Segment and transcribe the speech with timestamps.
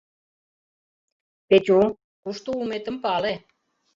[1.47, 1.79] Петю...
[2.23, 3.33] кушто улметым пале...